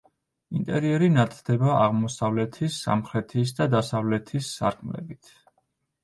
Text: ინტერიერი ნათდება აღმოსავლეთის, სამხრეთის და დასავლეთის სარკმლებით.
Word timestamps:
ინტერიერი 0.59 1.09
ნათდება 1.17 1.67
აღმოსავლეთის, 1.81 2.77
სამხრეთის 2.85 3.53
და 3.59 3.67
დასავლეთის 3.75 4.49
სარკმლებით. 4.55 5.31